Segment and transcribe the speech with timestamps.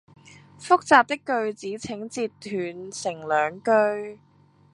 [0.59, 4.17] 複雜的句子請截斷成兩句